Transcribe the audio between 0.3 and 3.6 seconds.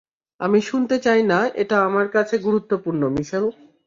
আমি শুনতে চাই না, এটা আমার কাছে গুরুত্বপূর্ণ, মিশেল।